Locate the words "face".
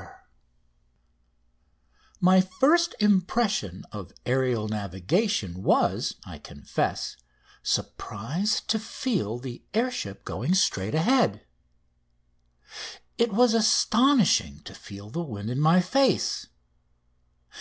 15.80-16.46